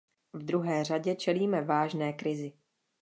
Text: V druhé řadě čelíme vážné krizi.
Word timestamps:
V 0.33 0.43
druhé 0.45 0.83
řadě 0.83 1.15
čelíme 1.15 1.61
vážné 1.61 2.13
krizi. 2.13 2.53